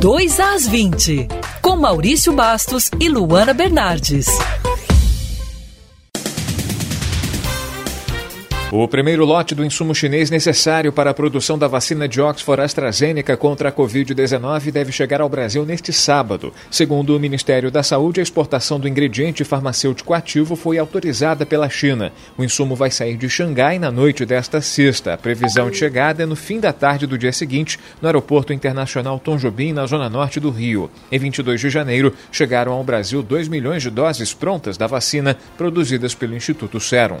2 0.00 0.40
às 0.40 0.66
20, 0.66 1.28
com 1.62 1.76
Maurício 1.76 2.32
Bastos 2.32 2.90
e 3.00 3.08
Luana 3.08 3.54
Bernardes. 3.54 4.26
O 8.74 8.88
primeiro 8.88 9.26
lote 9.26 9.54
do 9.54 9.66
insumo 9.66 9.94
chinês 9.94 10.30
necessário 10.30 10.90
para 10.90 11.10
a 11.10 11.14
produção 11.14 11.58
da 11.58 11.68
vacina 11.68 12.08
de 12.08 12.22
Oxford 12.22 12.62
AstraZeneca 12.62 13.36
contra 13.36 13.68
a 13.68 13.72
Covid-19 13.72 14.70
deve 14.70 14.90
chegar 14.90 15.20
ao 15.20 15.28
Brasil 15.28 15.66
neste 15.66 15.92
sábado. 15.92 16.54
Segundo 16.70 17.14
o 17.14 17.20
Ministério 17.20 17.70
da 17.70 17.82
Saúde, 17.82 18.20
a 18.20 18.22
exportação 18.22 18.80
do 18.80 18.88
ingrediente 18.88 19.44
farmacêutico 19.44 20.14
ativo 20.14 20.56
foi 20.56 20.78
autorizada 20.78 21.44
pela 21.44 21.68
China. 21.68 22.14
O 22.38 22.42
insumo 22.42 22.74
vai 22.74 22.90
sair 22.90 23.18
de 23.18 23.28
Xangai 23.28 23.78
na 23.78 23.90
noite 23.90 24.24
desta 24.24 24.62
sexta. 24.62 25.12
A 25.12 25.18
previsão 25.18 25.68
de 25.68 25.76
chegada 25.76 26.22
é 26.22 26.26
no 26.26 26.34
fim 26.34 26.58
da 26.58 26.72
tarde 26.72 27.06
do 27.06 27.18
dia 27.18 27.30
seguinte, 27.30 27.78
no 28.00 28.08
Aeroporto 28.08 28.54
Internacional 28.54 29.18
Tom 29.18 29.36
Jobim, 29.36 29.74
na 29.74 29.84
zona 29.84 30.08
norte 30.08 30.40
do 30.40 30.48
Rio. 30.48 30.90
Em 31.10 31.18
22 31.18 31.60
de 31.60 31.68
janeiro, 31.68 32.14
chegaram 32.32 32.72
ao 32.72 32.82
Brasil 32.82 33.22
2 33.22 33.48
milhões 33.48 33.82
de 33.82 33.90
doses 33.90 34.32
prontas 34.32 34.78
da 34.78 34.86
vacina 34.86 35.36
produzidas 35.58 36.14
pelo 36.14 36.34
Instituto 36.34 36.80
Serum. 36.80 37.20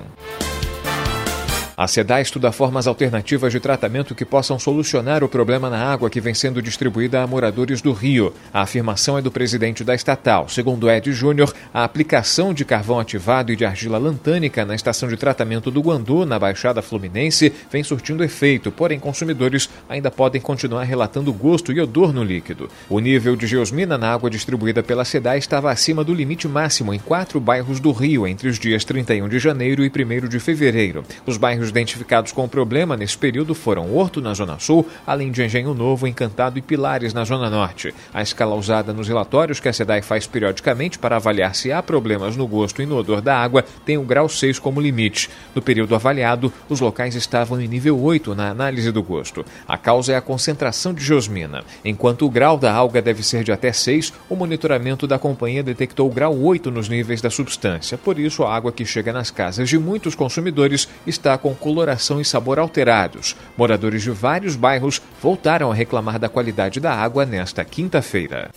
A 1.74 1.88
SEDA 1.88 2.20
estuda 2.20 2.52
formas 2.52 2.86
alternativas 2.86 3.50
de 3.50 3.58
tratamento 3.58 4.14
que 4.14 4.26
possam 4.26 4.58
solucionar 4.58 5.24
o 5.24 5.28
problema 5.28 5.70
na 5.70 5.78
água 5.78 6.10
que 6.10 6.20
vem 6.20 6.34
sendo 6.34 6.60
distribuída 6.60 7.22
a 7.22 7.26
moradores 7.26 7.80
do 7.80 7.92
Rio. 7.92 8.34
A 8.52 8.60
afirmação 8.60 9.16
é 9.16 9.22
do 9.22 9.30
presidente 9.30 9.82
da 9.82 9.94
estatal. 9.94 10.48
Segundo 10.48 10.90
Ed 10.90 11.10
Júnior, 11.12 11.52
a 11.72 11.82
aplicação 11.82 12.52
de 12.52 12.64
carvão 12.64 13.00
ativado 13.00 13.52
e 13.52 13.56
de 13.56 13.64
argila 13.64 13.96
lantânica 13.96 14.66
na 14.66 14.74
estação 14.74 15.08
de 15.08 15.16
tratamento 15.16 15.70
do 15.70 15.80
Guandu, 15.80 16.26
na 16.26 16.38
Baixada 16.38 16.82
Fluminense, 16.82 17.52
vem 17.70 17.82
surtindo 17.82 18.22
efeito, 18.22 18.70
porém 18.70 19.00
consumidores 19.00 19.70
ainda 19.88 20.10
podem 20.10 20.40
continuar 20.40 20.82
relatando 20.84 21.32
gosto 21.32 21.72
e 21.72 21.80
odor 21.80 22.12
no 22.12 22.22
líquido. 22.22 22.68
O 22.88 23.00
nível 23.00 23.34
de 23.34 23.46
geosmina 23.46 23.96
na 23.96 24.12
água 24.12 24.28
distribuída 24.28 24.82
pela 24.82 25.06
SEDA 25.06 25.38
estava 25.38 25.70
acima 25.70 26.04
do 26.04 26.12
limite 26.12 26.46
máximo 26.46 26.92
em 26.92 26.98
quatro 26.98 27.40
bairros 27.40 27.80
do 27.80 27.92
Rio 27.92 28.26
entre 28.26 28.48
os 28.48 28.58
dias 28.58 28.84
31 28.84 29.28
de 29.28 29.38
janeiro 29.38 29.82
e 29.82 29.88
1 29.88 30.28
de 30.28 30.38
fevereiro. 30.38 31.02
Os 31.24 31.36
bairros 31.36 31.61
bairros 31.62 31.70
identificados 31.70 32.32
com 32.32 32.44
o 32.44 32.48
problema 32.48 32.96
nesse 32.96 33.16
período 33.16 33.54
foram 33.54 33.94
Horto, 33.94 34.20
na 34.20 34.34
Zona 34.34 34.58
Sul, 34.58 34.86
além 35.06 35.30
de 35.30 35.44
Engenho 35.44 35.74
Novo, 35.74 36.06
Encantado 36.06 36.58
e 36.58 36.62
Pilares, 36.62 37.14
na 37.14 37.24
Zona 37.24 37.48
Norte. 37.48 37.94
A 38.12 38.22
escala 38.22 38.54
usada 38.54 38.92
nos 38.92 39.08
relatórios 39.08 39.60
que 39.60 39.68
a 39.68 39.72
SEDAI 39.72 40.02
faz 40.02 40.26
periodicamente 40.26 40.98
para 40.98 41.16
avaliar 41.16 41.54
se 41.54 41.70
há 41.70 41.82
problemas 41.82 42.36
no 42.36 42.46
gosto 42.46 42.82
e 42.82 42.86
no 42.86 42.96
odor 42.96 43.20
da 43.20 43.36
água 43.36 43.64
tem 43.84 43.96
o 43.96 44.02
grau 44.02 44.28
6 44.28 44.58
como 44.58 44.80
limite. 44.80 45.30
No 45.54 45.62
período 45.62 45.94
avaliado, 45.94 46.52
os 46.68 46.80
locais 46.80 47.14
estavam 47.14 47.60
em 47.60 47.68
nível 47.68 48.00
8 48.00 48.34
na 48.34 48.50
análise 48.50 48.90
do 48.90 49.02
gosto. 49.02 49.44
A 49.66 49.78
causa 49.78 50.12
é 50.12 50.16
a 50.16 50.20
concentração 50.20 50.92
de 50.92 51.04
geosmina. 51.04 51.62
Enquanto 51.84 52.26
o 52.26 52.30
grau 52.30 52.56
da 52.56 52.72
alga 52.72 53.00
deve 53.00 53.22
ser 53.22 53.44
de 53.44 53.52
até 53.52 53.72
6, 53.72 54.12
o 54.28 54.36
monitoramento 54.36 55.06
da 55.06 55.18
companhia 55.18 55.62
detectou 55.62 56.08
o 56.08 56.12
grau 56.12 56.36
8 56.36 56.70
nos 56.70 56.88
níveis 56.88 57.20
da 57.20 57.30
substância. 57.30 57.98
Por 57.98 58.18
isso, 58.18 58.42
a 58.42 58.54
água 58.54 58.72
que 58.72 58.84
chega 58.84 59.12
nas 59.12 59.30
casas 59.30 59.68
de 59.68 59.78
muitos 59.78 60.14
consumidores 60.14 60.88
está 61.06 61.36
com 61.38 61.51
com 61.52 61.72
coloração 61.72 62.20
e 62.20 62.24
sabor 62.24 62.58
alterados. 62.58 63.36
Moradores 63.56 64.02
de 64.02 64.10
vários 64.10 64.56
bairros 64.56 65.00
voltaram 65.20 65.70
a 65.70 65.74
reclamar 65.74 66.18
da 66.18 66.28
qualidade 66.28 66.80
da 66.80 66.94
água 66.94 67.24
nesta 67.24 67.64
quinta-feira. 67.64 68.50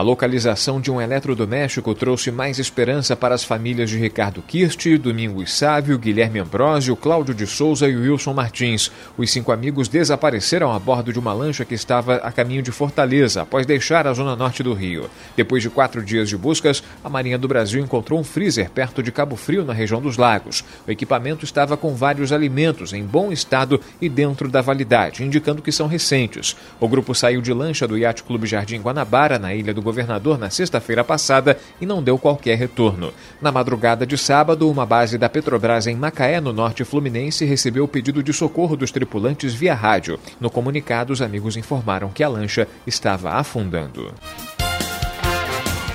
A 0.00 0.02
localização 0.02 0.80
de 0.80 0.90
um 0.90 0.98
eletrodoméstico 0.98 1.94
trouxe 1.94 2.30
mais 2.30 2.58
esperança 2.58 3.14
para 3.14 3.34
as 3.34 3.44
famílias 3.44 3.90
de 3.90 3.98
Ricardo 3.98 4.40
Kirst, 4.40 4.86
Domingos 4.96 5.52
Sávio, 5.52 5.98
Guilherme 5.98 6.38
Ambrosio, 6.38 6.96
Cláudio 6.96 7.34
de 7.34 7.46
Souza 7.46 7.86
e 7.86 7.94
Wilson 7.94 8.32
Martins. 8.32 8.90
Os 9.18 9.30
cinco 9.30 9.52
amigos 9.52 9.88
desapareceram 9.88 10.72
a 10.72 10.78
bordo 10.78 11.12
de 11.12 11.18
uma 11.18 11.34
lancha 11.34 11.66
que 11.66 11.74
estava 11.74 12.14
a 12.14 12.32
caminho 12.32 12.62
de 12.62 12.72
Fortaleza, 12.72 13.42
após 13.42 13.66
deixar 13.66 14.06
a 14.06 14.14
zona 14.14 14.34
norte 14.34 14.62
do 14.62 14.72
Rio. 14.72 15.10
Depois 15.36 15.62
de 15.62 15.68
quatro 15.68 16.02
dias 16.02 16.30
de 16.30 16.36
buscas, 16.38 16.82
a 17.04 17.10
Marinha 17.10 17.36
do 17.36 17.46
Brasil 17.46 17.84
encontrou 17.84 18.18
um 18.18 18.24
freezer 18.24 18.70
perto 18.70 19.02
de 19.02 19.12
Cabo 19.12 19.36
Frio, 19.36 19.66
na 19.66 19.74
região 19.74 20.00
dos 20.00 20.16
Lagos. 20.16 20.64
O 20.88 20.90
equipamento 20.90 21.44
estava 21.44 21.76
com 21.76 21.94
vários 21.94 22.32
alimentos 22.32 22.94
em 22.94 23.04
bom 23.04 23.30
estado 23.30 23.78
e 24.00 24.08
dentro 24.08 24.48
da 24.48 24.62
validade, 24.62 25.22
indicando 25.22 25.60
que 25.60 25.70
são 25.70 25.86
recentes. 25.86 26.56
O 26.80 26.88
grupo 26.88 27.14
saiu 27.14 27.42
de 27.42 27.52
lancha 27.52 27.86
do 27.86 27.98
Yacht 27.98 28.22
Clube 28.22 28.46
Jardim 28.46 28.80
Guanabara, 28.80 29.38
na 29.38 29.54
Ilha 29.54 29.74
do 29.74 29.89
Governador, 29.90 30.38
na 30.38 30.48
sexta-feira 30.48 31.02
passada 31.02 31.58
e 31.80 31.84
não 31.84 32.00
deu 32.00 32.16
qualquer 32.16 32.56
retorno. 32.56 33.12
Na 33.42 33.50
madrugada 33.50 34.06
de 34.06 34.16
sábado, 34.16 34.70
uma 34.70 34.86
base 34.86 35.18
da 35.18 35.28
Petrobras 35.28 35.88
em 35.88 35.96
Macaé, 35.96 36.40
no 36.40 36.52
norte 36.52 36.84
fluminense, 36.84 37.44
recebeu 37.44 37.82
o 37.82 37.88
pedido 37.88 38.22
de 38.22 38.32
socorro 38.32 38.76
dos 38.76 38.92
tripulantes 38.92 39.52
via 39.52 39.74
rádio. 39.74 40.20
No 40.40 40.48
comunicado, 40.48 41.12
os 41.12 41.20
amigos 41.20 41.56
informaram 41.56 42.10
que 42.10 42.22
a 42.22 42.28
lancha 42.28 42.68
estava 42.86 43.32
afundando. 43.32 44.14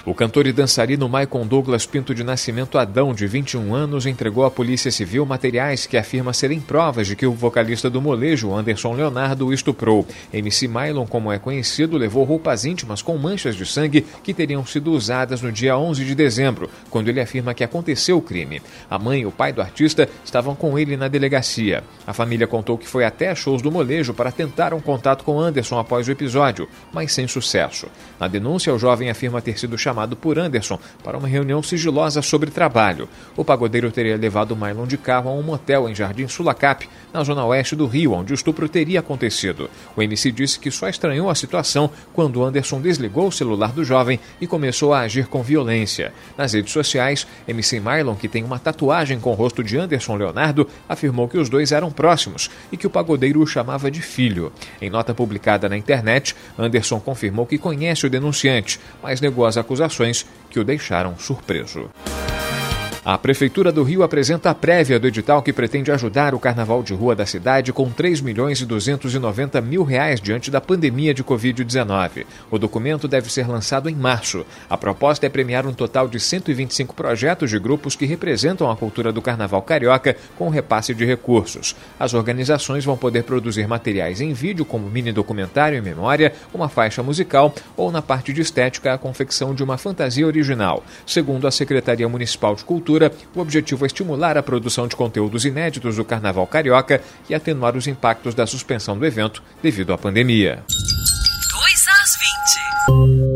O 0.06 0.14
cantor 0.14 0.46
e 0.46 0.54
dançarino 0.54 1.10
Michael 1.10 1.46
Douglas 1.46 1.88
Pinto 1.88 2.14
de 2.14 2.24
Nascimento 2.24 2.78
Adão, 2.78 3.12
de 3.12 3.26
21 3.26 3.74
anos, 3.74 4.06
entregou 4.06 4.46
à 4.46 4.52
Polícia 4.52 4.92
Civil 4.92 5.26
materiais 5.26 5.88
que 5.88 5.98
afirma 5.98 6.32
serem 6.32 6.60
provas 6.60 7.08
de 7.08 7.16
que 7.16 7.26
o 7.26 7.32
vocalista 7.32 7.90
do 7.90 8.00
molejo, 8.00 8.54
Anderson 8.54 8.94
Leonardo, 8.94 9.52
estuprou. 9.52 10.06
MC 10.32 10.68
Mylon, 10.68 11.08
como 11.08 11.32
é 11.32 11.40
conhecido, 11.40 11.98
levou 11.98 12.24
roupas 12.24 12.66
íntimas 12.66 13.02
com 13.02 13.18
manchas 13.18 13.56
de 13.56 13.66
sangue 13.66 14.06
que 14.24 14.32
teriam 14.32 14.64
sido 14.64 14.92
usadas 14.92 15.42
no 15.42 15.52
dia 15.52 15.76
11 15.76 16.06
de 16.06 16.14
dezembro, 16.14 16.70
quando 16.92 17.08
ele 17.08 17.20
afirma 17.20 17.56
que 17.56 17.64
aconteceu 17.64 18.20
o 18.20 18.22
crime. 18.22 18.62
A 18.88 19.00
mãe 19.00 19.22
e 19.22 19.26
o 19.26 19.32
pai 19.32 19.52
do 19.52 19.62
artista 19.62 20.08
estavam 20.24 20.54
com 20.54 20.78
ele 20.78 20.96
na 20.96 21.08
delegacia. 21.08 21.84
A 22.06 22.14
família 22.14 22.46
contou 22.46 22.78
que 22.78 22.88
foi 22.88 23.06
até 23.06 23.34
shows 23.34 23.60
do 23.60 23.72
molejo 23.72 24.14
para 24.14 24.32
tentar 24.32 24.72
um 24.72 24.80
contato 24.80 25.24
com 25.24 25.40
Anderson 25.40 25.80
após 25.80 26.08
o 26.08 26.12
episódio, 26.12 26.70
mas 26.94 27.12
sem 27.12 27.28
sucesso. 27.28 27.88
Na 28.20 28.28
denúncia, 28.28 28.72
o 28.72 28.78
jovem 28.78 29.10
afirma 29.10 29.42
ter 29.42 29.58
sido 29.58 29.76
chamado 29.76 29.95
chamado 29.96 30.18
por 30.18 30.38
Anderson 30.38 30.78
para 31.02 31.18
uma 31.18 31.28
reunião 31.28 31.64
sigilosa 31.64 32.22
sobre 32.22 32.52
trabalho. 32.52 33.08
O 33.38 33.46
pagodeiro 33.46 33.90
teria 33.92 34.18
levado 34.18 34.56
Mylon 34.56 34.86
de 34.86 34.98
carro 34.98 35.30
a 35.30 35.34
um 35.34 35.42
motel 35.42 35.88
em 35.88 35.96
Jardim 35.96 36.28
Sulacap, 36.28 36.90
na 37.14 37.24
zona 37.24 37.46
oeste 37.46 37.78
do 37.78 37.88
Rio, 37.88 38.12
onde 38.12 38.34
o 38.34 38.36
estupro 38.36 38.68
teria 38.68 39.00
acontecido. 39.00 39.70
O 39.96 40.02
MC 40.02 40.34
disse 40.34 40.60
que 40.60 40.70
só 40.70 40.90
estranhou 40.90 41.30
a 41.30 41.36
situação 41.36 41.90
quando 42.14 42.44
Anderson 42.44 42.82
desligou 42.82 43.30
o 43.30 43.32
celular 43.32 43.72
do 43.72 43.86
jovem 43.86 44.20
e 44.42 44.46
começou 44.46 44.94
a 44.94 45.00
agir 45.00 45.28
com 45.28 45.42
violência. 45.42 46.12
Nas 46.38 46.52
redes 46.52 46.74
sociais, 46.74 47.26
MC 47.48 47.80
Mylon, 47.80 48.16
que 48.16 48.28
tem 48.28 48.44
uma 48.44 48.60
tatuagem 48.60 49.18
com 49.18 49.32
o 49.32 49.36
rosto 49.36 49.64
de 49.64 49.78
Anderson 49.78 50.18
Leonardo, 50.18 50.68
afirmou 50.90 51.30
que 51.30 51.38
os 51.38 51.48
dois 51.48 51.72
eram 51.72 51.90
próximos 51.90 52.50
e 52.70 52.76
que 52.76 52.86
o 52.86 52.90
pagodeiro 52.90 53.42
o 53.42 53.48
chamava 53.48 53.90
de 53.90 54.02
filho. 54.02 54.52
Em 54.82 54.90
nota 54.90 55.14
publicada 55.14 55.70
na 55.70 55.78
internet, 55.78 56.36
Anderson 56.60 57.00
confirmou 57.00 57.46
que 57.46 57.58
conhece 57.58 58.06
o 58.06 58.10
denunciante, 58.10 58.78
mas 59.02 59.22
negou 59.22 59.46
as 59.46 59.56
acusações 59.56 59.85
acusações 59.86 60.26
que 60.50 60.60
o 60.60 60.64
deixaram 60.64 61.18
surpreso. 61.18 61.90
A 63.06 63.20
Prefeitura 63.20 63.72
do 63.72 63.84
Rio 63.84 64.02
apresenta 64.02 64.50
a 64.50 64.56
prévia 64.56 65.00
do 65.00 65.06
edital 65.06 65.44
que 65.44 65.54
pretende 65.54 65.92
ajudar 65.92 66.34
o 66.34 66.40
carnaval 66.40 66.82
de 66.82 66.92
rua 66.92 67.16
da 67.16 67.24
cidade 67.24 67.72
com 67.72 67.88
3 67.92 68.20
milhões 68.20 68.62
e 68.62 68.66
290 68.66 69.62
mil 69.62 69.84
reais 69.84 70.20
diante 70.20 70.50
da 70.50 70.60
pandemia 70.60 71.14
de 71.14 71.24
Covid-19. 71.24 72.26
O 72.50 72.58
documento 72.58 73.08
deve 73.08 73.32
ser 73.32 73.48
lançado 73.48 73.92
em 73.92 73.94
março. 73.94 74.44
A 74.68 74.76
proposta 74.76 75.24
é 75.24 75.30
premiar 75.30 75.68
um 75.68 75.72
total 75.72 76.08
de 76.08 76.20
125 76.20 76.96
projetos 76.96 77.52
de 77.52 77.60
grupos 77.60 77.96
que 77.96 78.08
representam 78.08 78.72
a 78.72 78.76
cultura 78.76 79.12
do 79.12 79.22
carnaval 79.22 79.62
carioca 79.62 80.18
com 80.36 80.50
repasse 80.50 80.92
de 80.96 81.06
recursos. 81.06 81.76
As 82.00 82.16
organizações 82.16 82.84
vão 82.86 82.98
poder 82.98 83.22
produzir 83.22 83.68
materiais 83.68 84.20
em 84.20 84.34
vídeo, 84.34 84.66
como 84.66 84.90
mini 84.90 85.12
documentário 85.12 85.78
em 85.78 85.82
memória, 85.82 86.34
uma 86.52 86.70
faixa 86.70 87.04
musical 87.04 87.54
ou, 87.78 87.92
na 87.92 88.02
parte 88.02 88.34
de 88.34 88.42
estética, 88.42 88.96
a 88.96 88.98
confecção 88.98 89.54
de 89.54 89.64
uma 89.64 89.78
fantasia 89.78 90.26
original. 90.26 90.84
Segundo 91.06 91.46
a 91.46 91.52
Secretaria 91.52 92.10
Municipal 92.10 92.56
de 92.56 92.66
Cultura, 92.66 92.95
Cultura, 92.96 93.12
o 93.36 93.42
objetivo 93.42 93.84
é 93.84 93.88
estimular 93.88 94.38
a 94.38 94.44
produção 94.44 94.88
de 94.88 94.96
conteúdos 94.96 95.44
inéditos 95.44 95.98
do 95.98 96.06
Carnaval 96.06 96.48
Carioca 96.48 97.02
e 97.30 97.36
atenuar 97.36 97.76
os 97.76 97.88
impactos 97.88 98.34
da 98.34 98.48
suspensão 98.48 98.98
do 98.98 99.06
evento 99.06 99.44
devido 99.62 99.92
à 99.92 99.98
pandemia. 99.98 100.64
2 100.70 101.88
às 101.90 102.18
20. 103.28 103.35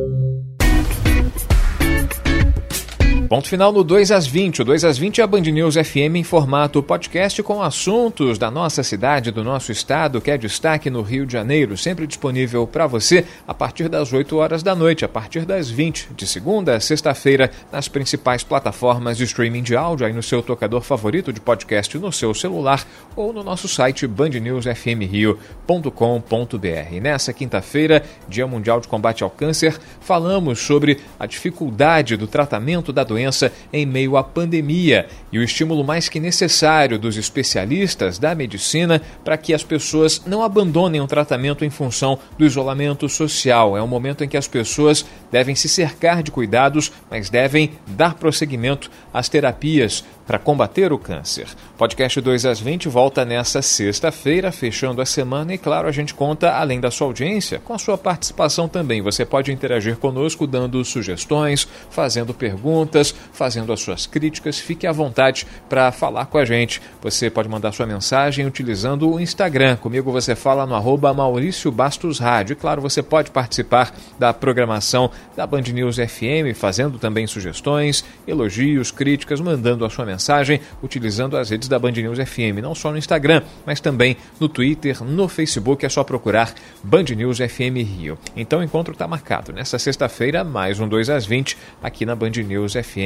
Ponto 3.29 3.48
final 3.48 3.71
no 3.71 3.83
2 3.83 4.09
às 4.09 4.25
20. 4.25 4.63
O 4.63 4.65
2 4.65 4.83
às 4.83 4.98
20 4.98 5.21
é 5.21 5.24
a 5.24 5.27
Band 5.27 5.41
News 5.41 5.75
FM 5.75 6.15
em 6.15 6.24
formato 6.24 6.81
podcast 6.81 7.43
com 7.43 7.62
assuntos 7.62 8.39
da 8.39 8.50
nossa 8.50 8.81
cidade, 8.81 9.29
do 9.29 9.43
nosso 9.43 9.71
estado, 9.71 10.19
que 10.19 10.31
é 10.31 10.38
destaque 10.38 10.89
no 10.89 11.03
Rio 11.03 11.27
de 11.27 11.33
Janeiro, 11.33 11.77
sempre 11.77 12.07
disponível 12.07 12.65
para 12.65 12.88
você 12.88 13.24
a 13.48 13.53
partir 13.53 13.88
das 13.88 14.12
8 14.12 14.36
horas 14.36 14.63
da 14.63 14.74
noite, 14.74 15.05
a 15.05 15.07
partir 15.07 15.45
das 15.45 15.69
20, 15.69 16.09
de 16.15 16.25
segunda 16.25 16.75
a 16.75 16.79
sexta-feira, 16.79 17.51
nas 17.71 17.88
principais 17.88 18.43
plataformas 18.43 19.15
de 19.15 19.25
streaming 19.25 19.62
de 19.62 19.75
áudio, 19.75 20.07
aí 20.07 20.13
no 20.13 20.24
seu 20.24 20.41
tocador 20.41 20.81
favorito 20.81 21.31
de 21.31 21.39
podcast 21.39 22.00
no 22.00 22.12
seu 22.12 22.33
celular 22.33 22.83
ou 23.15 23.31
no 23.31 23.43
nosso 23.43 23.67
site 23.67 24.07
bandnewsfmrio.com.br. 24.07 27.00
Nessa 27.00 27.31
quinta-feira, 27.31 28.01
Dia 28.27 28.48
Mundial 28.48 28.81
de 28.81 28.88
Combate 28.88 29.24
ao 29.24 29.29
Câncer, 29.29 29.77
falamos 30.01 30.57
sobre 30.57 30.98
a 31.19 31.27
dificuldade 31.27 32.17
do 32.17 32.25
tratamento 32.25 32.91
da 32.91 33.03
doença 33.03 33.18
doença 33.19 33.51
em 33.73 33.85
meio 33.85 34.15
à 34.15 34.23
pandemia 34.23 35.08
e 35.32 35.38
o 35.38 35.43
estímulo 35.43 35.84
mais 35.84 36.08
que 36.08 36.19
necessário 36.19 36.97
dos 36.97 37.17
especialistas 37.17 38.17
da 38.17 38.34
medicina 38.34 39.01
para 39.23 39.38
que 39.38 39.53
as 39.53 39.63
pessoas 39.63 40.23
não 40.25 40.41
abandonem 40.41 41.01
o 41.01 41.08
tratamento 41.08 41.65
em 41.65 41.69
função 41.69 42.17
do 42.38 42.45
isolamento 42.45 43.10
social. 43.10 43.77
É 43.77 43.84
um 43.84 43.88
momento 43.88 44.23
em 44.23 44.29
que 44.29 44.38
as 44.38 44.47
pessoas 44.47 45.05
devem 45.29 45.53
se 45.53 45.67
cercar 45.67 46.23
de 46.23 46.32
cuidados, 46.32 46.91
mas 47.12 47.29
devem 47.29 47.71
dar 47.86 48.15
prosseguimento 48.15 48.89
às 49.13 49.27
terapias 49.27 50.03
para 50.29 50.38
combater 50.38 50.93
o 50.93 50.99
câncer. 50.99 51.47
Podcast 51.75 52.21
2 52.21 52.45
às 52.45 52.60
20 52.60 52.88
volta 52.88 53.25
nessa 53.25 53.63
sexta-feira, 53.63 54.51
fechando 54.51 55.01
a 55.01 55.05
semana 55.05 55.55
e, 55.55 55.58
claro, 55.58 55.88
a 55.88 55.91
gente 55.91 56.13
conta, 56.13 56.51
além 56.51 56.79
da 56.79 56.91
sua 56.91 57.08
audiência, 57.08 57.58
com 57.58 57.73
a 57.73 57.79
sua 57.79 57.97
participação 57.97 58.67
também. 58.67 59.01
Você 59.01 59.25
pode 59.25 59.51
interagir 59.51 59.97
conosco 59.97 60.45
dando 60.45 60.86
sugestões, 60.86 61.67
fazendo 61.89 62.32
perguntas, 62.32 63.09
fazendo 63.12 63.72
as 63.74 63.80
suas 63.80 64.06
críticas. 64.06 64.60
Fique 64.60 64.86
à 64.88 64.91
vontade 64.91 65.45
para 65.67 65.91
falar 65.91 66.26
com 66.26 66.38
a 66.38 66.45
gente. 66.45 66.82
Você 67.02 67.30
pode 67.30 67.50
mandar 67.50 67.72
sua 67.72 67.86
mensagem 67.86 68.45
utilizando 68.45 69.10
o 69.10 69.19
Instagram. 69.19 69.76
Comigo 69.78 70.12
você 70.12 70.36
fala 70.36 70.65
no 70.65 70.76
arroba 70.76 71.13
Maurício 71.13 71.72
Bastos 71.72 72.19
Rádio. 72.19 72.54
E, 72.54 72.56
claro, 72.56 72.82
você 72.82 73.02
pode 73.02 73.32
participar 73.32 73.93
da 74.17 74.34
programação 74.34 75.12
da 75.36 75.45
Band 75.45 75.62
News 75.74 75.98
FM, 75.98 76.56
fazendo 76.56 76.98
também 76.98 77.28
sugestões, 77.28 78.04
elogios, 78.28 78.91
críticas, 78.91 79.39
mandando 79.39 79.86
a 79.86 79.89
sua 79.89 80.06
mensagem 80.06 80.60
utilizando 80.82 81.38
as 81.38 81.50
redes 81.50 81.67
da 81.67 81.80
Band 81.80 81.91
News 81.91 82.17
FM, 82.17 82.62
não 82.62 82.76
só 82.76 82.91
no 82.91 82.98
Instagram, 82.98 83.41
mas 83.65 83.80
também 83.80 84.17
no 84.39 84.48
Twitter, 84.48 85.04
no 85.04 85.28
Facebook, 85.28 85.86
é 85.86 85.89
só 85.89 86.04
procurar 86.04 86.54
Band 86.84 87.06
News 87.15 87.38
FM 87.38 87.78
Rio. 87.78 88.17
Então 88.36 88.60
o 88.60 88.63
encontro 88.63 88.93
está 88.93 89.08
marcado 89.08 89.52
nesta 89.52 89.80
sexta-feira, 89.80 90.43
mais 90.43 90.80
um 90.80 90.88
2 90.88 91.10
às 91.10 91.26
20, 91.26 91.58
aqui 91.82 92.06
na 92.06 92.15
Band 92.15 92.32
News 92.32 92.74
FM, 92.74 92.98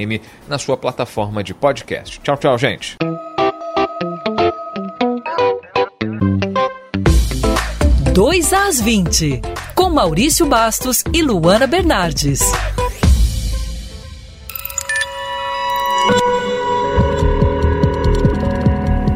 na 0.48 0.58
sua 0.58 0.78
plataforma 0.78 1.44
de 1.44 1.54
podcast. 1.54 2.20
Tchau, 2.22 2.38
tchau, 2.38 2.58
gente. 2.58 2.98
Dois 8.14 8.54
às 8.54 8.80
20, 8.80 9.42
com 9.76 9.90
Maurício 9.90 10.46
Bastos 10.46 11.04
e 11.14 11.22
Luana 11.22 11.66
Bernardes. 11.66 12.42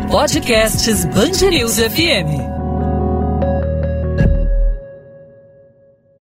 Podcasts 0.10 1.06
Band 1.06 1.34
FM. 1.92 2.57